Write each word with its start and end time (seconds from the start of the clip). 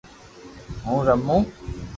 ھون 0.85 0.99
رمو 1.07 1.37